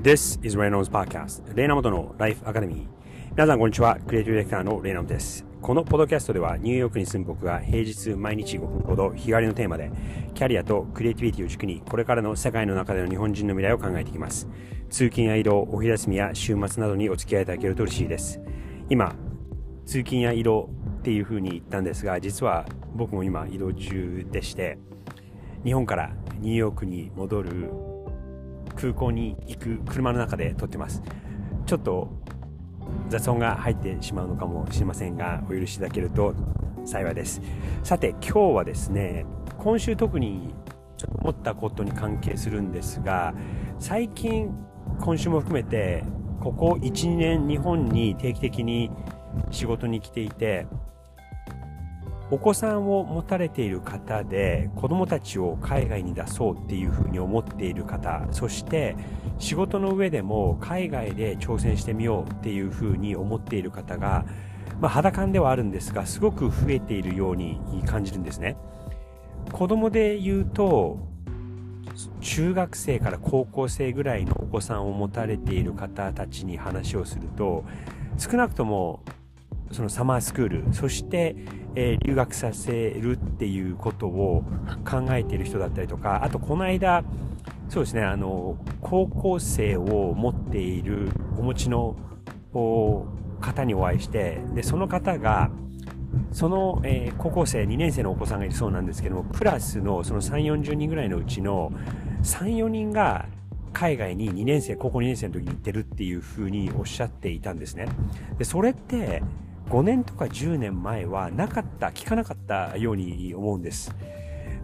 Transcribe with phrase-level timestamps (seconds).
[0.00, 2.86] This is Reynolds Podcast レイナモトのライフアカデミー
[3.32, 3.98] 皆さんこんにちは。
[4.06, 5.44] クリエイティブディレクターのレイナモトです。
[5.60, 9.90] このポッドキャストではニューヨークに住む僕が平日毎日5分ほど日帰りのテーマで
[10.34, 14.48] キャリアとクリエイティビティを軸にこれからの世界の中での日本人の未来を考えていきます。
[14.88, 18.40] 通勤や移動お昼休みや週末などにお付き合いいただけると嬉しいです。
[18.88, 19.16] 今
[19.84, 20.70] 通勤や移動
[21.00, 24.78] っていう風に言ったんですが実は僕も今移動中でして
[25.64, 27.87] 日本からニューヨークに戻る
[28.80, 31.02] 空港に行く車の中で撮ってます。
[31.66, 32.08] ちょっと
[33.08, 36.34] 雑音が入ってしまうのかもしれませんがお許しいただけると
[36.84, 37.42] 幸いです。
[37.82, 39.26] さて今日はですね
[39.58, 40.54] 今週特に
[40.96, 43.34] ちょっと思ったことに関係するんですが
[43.78, 44.50] 最近
[45.00, 46.04] 今週も含めて
[46.40, 48.90] ここ12年日本に定期的に
[49.50, 50.66] 仕事に来ていて
[52.30, 58.96] お子さんを持たれている方で子供たちを海外に出そうっていうふうに思っている方そして
[59.38, 64.26] 仕事の上でも海外で挑戦してみようっていうふうに思っている方が、
[64.78, 68.56] まあ、肌感ではあるんですがすごく増えているように感じるんですね。
[69.52, 70.98] 子供で言うと
[72.20, 77.64] 中学生から高校生ぐらいのお子さんを持たれている方たちに話をすると
[78.18, 79.02] 少なくとも
[79.72, 81.36] そのサマースクールそして
[81.80, 84.42] えー、留学させるっていうことを
[84.84, 87.04] 考えている人だったりとか、あとこの間、
[87.68, 91.94] そうですね、あの、高校生を持っているお持ちの
[93.40, 95.50] 方にお会いして、で、その方が、
[96.32, 101.70] その、えー、高校生2年生のお子さんがいるそうなんですけども、クラスのその3、40人ぐらいのうちの
[102.24, 103.26] 3、4人が
[103.72, 107.86] 海外に2年生、高校2年生の時に行ってるっていうふうにおっしゃっていたんですね。
[108.36, 109.22] で、それって、
[109.68, 113.94] 5年とか10年前はなかった、聞かなかったように思うんです。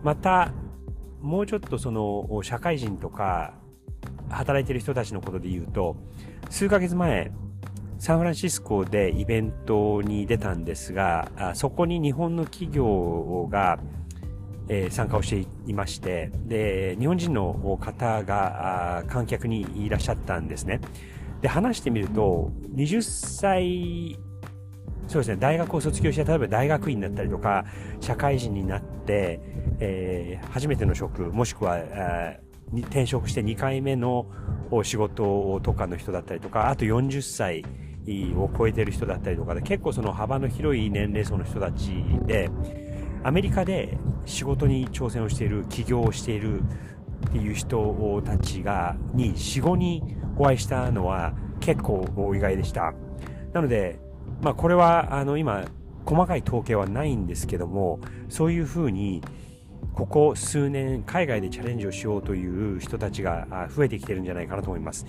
[0.02, 0.52] また、
[1.20, 3.54] もうちょっとその、社会人とか、
[4.30, 5.96] 働いてる人たちのことで言うと、
[6.50, 7.32] 数ヶ月前、
[7.98, 13.78] サンフランシスコでイベントに出たんですが、そこに日本の企業が、
[14.68, 20.80] え、参加をしていまして、で、日本人の方が観客にいらっしゃったんですね。
[21.42, 24.18] で、話してみると、20歳
[25.06, 27.64] そうですね、大学を卒業して、例えば大学院になったりとか、
[28.00, 29.40] 社会人になって、
[29.80, 34.26] えー、初めての職、もしくは、えー、転職して2回目の
[34.82, 37.64] 仕事とかの人だったりとか、あと40歳
[38.36, 41.92] を超えてる人だったりとかで、結構その幅の広い年齢層の人たち
[42.26, 42.50] で、
[43.22, 46.60] アメリカで仕事に挑戦をしている、起業をしている
[47.28, 52.92] っていう人たちが、に4、5人お会いしたのは結構意外でした。
[53.52, 53.98] なので、
[54.44, 55.64] まあこれはあの今
[56.04, 59.22] 細かい統計はないんですけどもそういうふうに
[59.94, 65.06] ここ数年海外でチャレンジをしようという人たちが増えてきてるんじゃないかなと思います。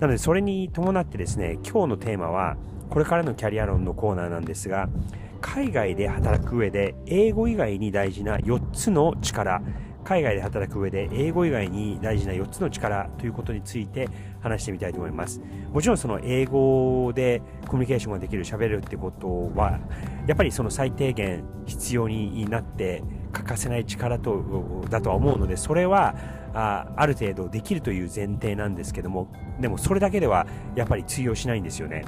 [0.00, 2.58] なのでそれに伴ってですね今日のテーマは
[2.90, 4.90] これからのキャリア論のコーナーなんですが
[5.40, 9.62] 海外で働く上で英語以外に大事な4つの力。
[10.04, 14.10] 海外で働く上で英語以外に大事な4つの力ということについて
[14.44, 15.40] 話してみたいと思います。
[15.72, 19.80] もちろんその英語でコミュニケーションができる、喋るってことは、
[20.26, 26.14] やっぱりその最低限必要になって欠かせない力とだとは思うので、それは
[26.52, 32.04] あある程度できるという前提なんですけども、でもそれだけではやっぱり通用しないんですよね。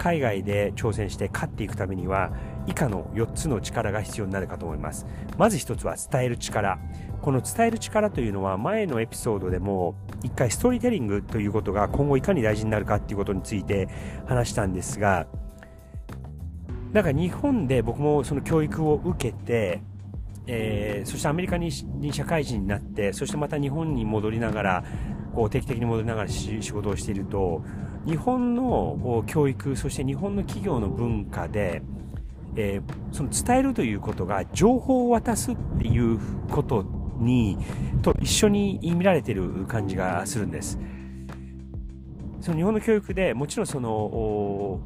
[0.00, 2.32] 海外で挑戦して勝っていくためには
[2.66, 5.06] 以下の4つの力が必要になるかと思います。
[5.36, 6.78] まず1つは伝える力。
[7.20, 13.88] この伝える力というのは前のエピソードでも一回ストーリーテリングということが今後いかに大事になるかっていうことについて
[14.26, 15.26] 話したんですが、
[16.94, 19.82] なんか日本で僕もその教育を受けて、
[20.46, 24.84] えー、そしてアメリカに社会人になって、そしてまた日本に戻りながら、
[25.34, 27.62] こう定期的に戻りながら仕事をしていると、
[28.06, 31.82] 日本の教育、そして日本の企業の文化で、
[32.56, 36.18] えー、その伝えるということが情報を渡すっていう
[36.50, 36.84] こと
[37.18, 37.58] に、
[38.02, 40.78] と一緒に見られている感じがするんです。
[42.40, 44.80] その日本の教育でもちろんその、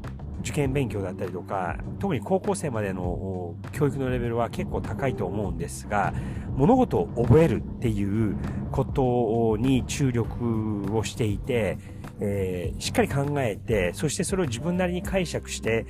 [0.45, 6.13] 受験勉強だったりとか、特に高校生までの教育のレベルは結構高いと思うんですが、
[6.55, 8.37] 物事を覚えるっていう
[8.71, 11.79] ことに注力をしていて、
[12.19, 15.87] えー、しっかり考えて、そしてそれを自分なりに解釈して、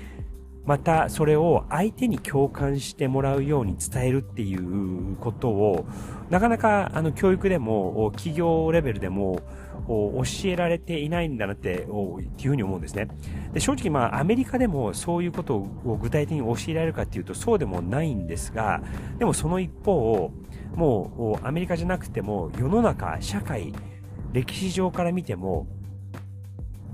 [0.65, 5.85] またそれを相手に共感してもらうように伝えるっていうことを、
[6.29, 9.41] なかなかあの教育でも企業レベルでも
[9.87, 13.07] 教えられていないんだなってっていうふうに思うんですね。
[13.53, 18.81] で正直まあアメリカでもそういうことを具体的に教えられるかっていうとそうでもないんですが、
[19.19, 20.31] でもその一方、
[20.75, 23.71] もうアメリカじゃなくても世の中、社会、
[24.33, 25.67] 歴史上から見ても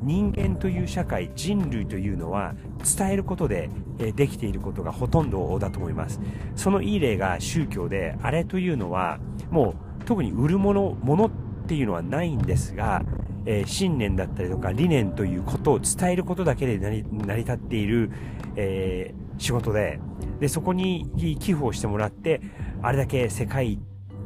[0.01, 2.55] 人間という社会、人類というのは
[2.97, 3.69] 伝えることで
[4.15, 6.19] できていることがほとんどだと思います。
[6.55, 9.19] そのいい例が宗教で、あれというのは
[9.49, 11.31] もう特に売るもの、ものっ
[11.67, 13.03] ていうのはないんですが、
[13.45, 18.11] えー、信念だったりとか理念ということを伝えることだけで成り立っている、
[18.55, 19.99] えー、仕事で、
[20.39, 22.41] で、そこに寄付をしてもらって、
[22.81, 23.79] あれだけ世界、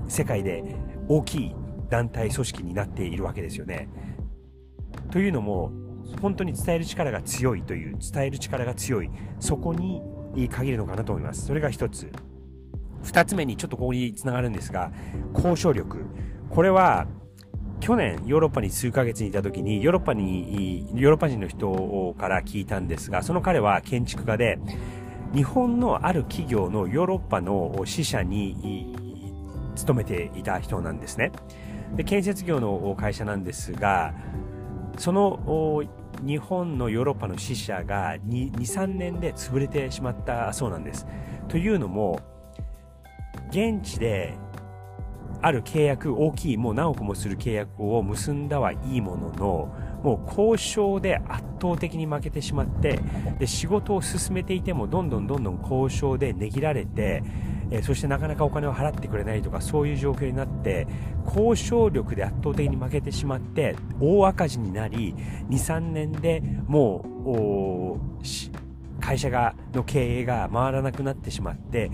[0.07, 0.63] 世界で
[1.07, 1.55] 大きい
[1.89, 3.89] 団体組織になっているわけですよね。
[5.15, 5.71] というのも、
[6.21, 9.09] 本当に伝える力が強いという、伝える力が強い、
[9.39, 10.01] そこに
[10.49, 11.45] 限るのかなと思います。
[11.45, 12.11] それが一つ。
[13.01, 14.91] 二つ目にちょっとここにつながるんですが、
[15.33, 16.03] 交渉力。
[16.49, 17.07] これは、
[17.79, 24.59] 去年ヨーロッパに数ヶ月にいた時にヨーロッパに、ヨーロッパ人の人から聞いたんですが、その彼は建築家で、
[25.33, 28.93] 日本のある企業のヨーロッパの支社に
[29.75, 31.31] 勤めていた人なんですね。
[31.95, 34.13] で、建設業の会社なんですが、
[34.97, 35.83] その
[36.25, 41.05] 日本のヨーロッパの支社が2、3年で潰れてしまったそうなんです。
[41.47, 42.19] というのも、
[43.49, 44.33] 現地で
[45.41, 52.99] ある契約、大きい、もう何億もする契約を結んだはいいものの、もう交渉で圧倒的に負けてしまって、
[53.37, 57.21] で、仕事を進めていてもどんどんどんどん交渉で値切られて、
[57.71, 60.87] え、そしてなかなかお金を払ってくれないとかそういう状況になって
[61.25, 65.15] 交渉力で圧倒的に負けてしまって大赤字になり
[65.49, 67.05] 23年でも
[68.19, 71.91] う会社がの経営が回らなくなってしまって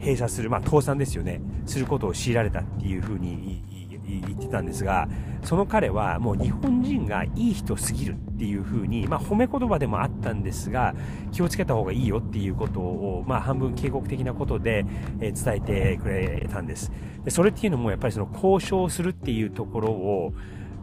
[0.00, 1.40] 閉鎖する、まあ、倒産ですよね。
[1.66, 5.08] することを強いられたっていうふうに言ってたんですが
[5.44, 10.94] その彼はもう日本人がいい人すぎるっていう風に、まあ褒め言葉でもあったんですが、
[11.32, 14.86] 気をつけた方がいいよっていうことを、まあ半分警告的なことで、
[15.20, 16.90] え伝えてくれたんです。
[17.24, 20.32] でそれっていうのもやっぱりその交渉するっていうところを、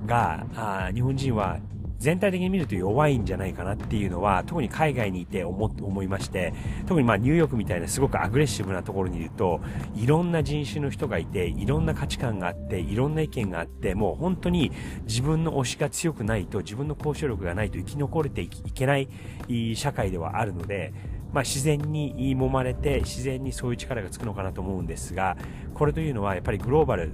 [0.06, 1.58] が、あ日本人は
[2.02, 6.52] 全体的に見ると弱いんじゃないかなっていうのは、特に海外にいて思思いまして、
[6.88, 9.62] 特にまあニューヨークみたいなすごくアグレッシブなところにいると、
[9.94, 14.72] いろんな人種の人がいて、いろんな価値観があって、いろんな意見があって、もう本当に
[15.04, 19.08] 自分の推しが強くないと、自分の交渉力がないと生き残れていけない
[19.76, 20.94] 社会ではあるので、
[21.34, 25.38] まあ、自然に揉まれて自然にそういう力がつくのかなと思うんですが
[25.74, 27.12] これというのはやっぱりグローバル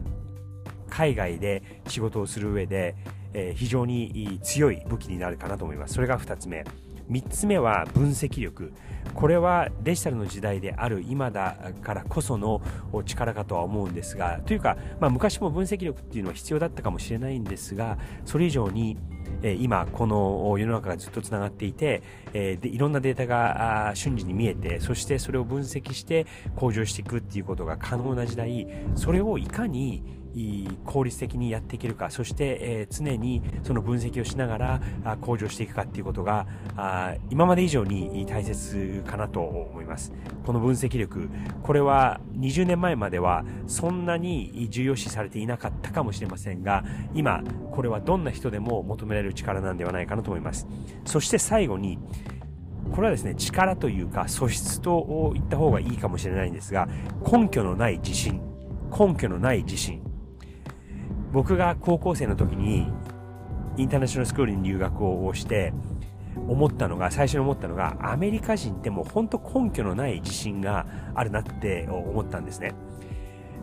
[0.89, 2.95] 海外で仕事をする上で
[3.33, 5.95] え非常に強い武器になるかなと思います。
[5.95, 6.65] それが2つ目。
[7.09, 8.73] 3つ目は分析力。
[9.13, 12.61] これはデジタルの時代である今だからこその
[13.05, 18.97] 力かとは思うんですが、というか、まあ、昔も分析力っていうのは必要だったかもしれないんですが、それ以上に
[19.43, 22.01] え今この世の中がずっとつながっていて、
[22.33, 26.25] えでいろんなデータが瞬時に見えてそしてそれを分析して
[26.55, 30.03] 向上していくっていうことが可能な時代それをいかに
[30.85, 34.81] 効率的にやっていけるかそして、え常にその分析をしながら
[35.21, 36.47] 向上していくかっていうことが
[37.29, 40.13] 今まで以上に大切かなと思います
[40.45, 41.29] この分析力
[41.63, 50.67] これは20年前まではそんなに重要視されていなかったかもしれませんが今これはどんな人でも求められる力なんではないかなと思います
[51.05, 51.99] そして最後に
[52.91, 56.87] これはですね、力というか素質と言った方がいいかもしれないんですが、
[57.31, 58.41] 根拠のない自信。
[58.97, 60.06] 根拠のない自信。
[61.37, 62.91] 僕が高校生の時に
[63.77, 65.71] インターナショナルスクールに留学をして
[66.35, 72.73] 思ったのが、最初に思ったのが、アメリカ人ってもう本当根拠のない自信があるなって思ったんですね。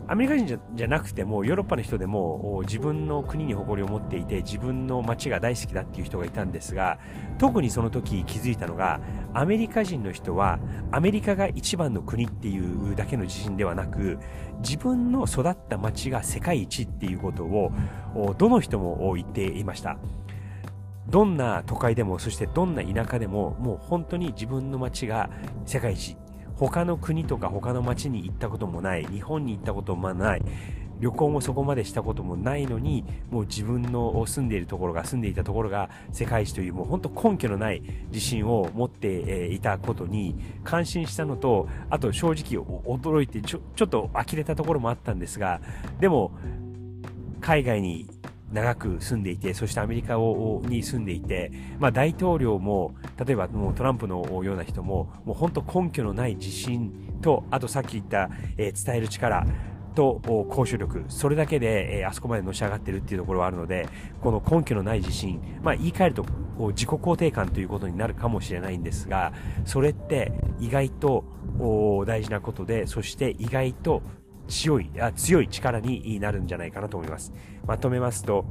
[0.07, 6.99] アメリカ人じゃなくても、ヨーロッパの人でも自分の国に誇りを持っていて、自分の街が大好きだっていう人がいたんですが、
[7.39, 8.99] 特にその時気づいたのが、
[9.33, 10.59] アメリカ人の人は、
[10.91, 14.19] アメリカが一番の国っていうだけの自信ではなく、
[14.59, 17.71] 自分の育った街が世界一っていうことを、
[18.37, 19.97] どの人も言っていました。
[21.09, 25.29] どんな都会でも、そしてどんな田舎でも、もう本当に自分の街が
[25.65, 26.15] 世界一
[26.57, 30.41] 他の国とか他の街に行ったこともない、日本に行ったこともない、
[30.99, 45.59] 旅行もそこまでしたこともないのに、もう自分の住んでいるところが、住んでいたところが世界一という、もう本当根拠のない自信を持っていたことに感心したのと、あと正直驚いてちょ、ちょっと呆れたところもあったんですが、
[45.99, 46.31] でも、
[47.41, 48.07] 海外に
[48.51, 59.45] 長く住んでいて、そしてアメリカをに住んでいて、まあ大統領も、例えばもうトランプのような人も、もう本当根拠のない自信と、あとさっき言った、えー、伝える力、
[59.95, 63.87] と交渉力、それだけで、えー、あそこまでのし上がってるっていうところはあるので、
[64.21, 66.25] この根拠のない自信、まあ言い換えると
[66.73, 69.33] 自己肯定感ということになるかもしれないんですが、
[69.63, 71.23] それって意外と
[72.05, 74.03] 大事なことで、そして意外と
[74.47, 77.33] 強い、あ強い力になるんじゃないかなと思います。
[77.65, 78.45] まとめますと、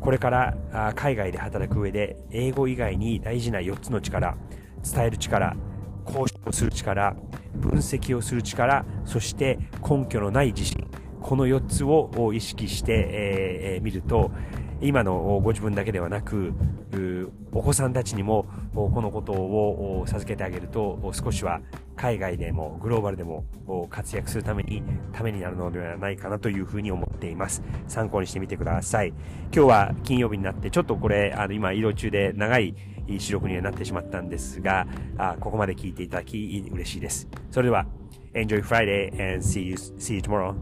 [0.00, 4.36] これから海外で働く上で英語以外に大事な4つの力、
[4.82, 5.56] 伝える力、
[6.06, 7.16] 交渉する力、
[7.54, 10.86] 分析をする力、そして根拠のない自信。
[11.22, 14.30] この4つを意識してえみると、
[14.84, 16.52] 今のご自分だけではなく、
[17.52, 21.60] お子さんたちにもこのことを授けてあげると少しは
[21.96, 23.44] 海外でもグローバルでも
[23.88, 27.62] 活躍するためにためになるのではないかなというふうに思っています。
[27.88, 29.08] 参考にしてみてください。
[29.08, 32.74] 今日は金曜日になってちょっとこれあの今移動中で長い
[33.18, 34.86] 収録にはなってしまったんですが、
[35.16, 37.28] あここまで聞いていただき嬉しいです。
[37.50, 37.86] それでは
[38.34, 40.54] Enjoy Friday and see you, see you tomorrow.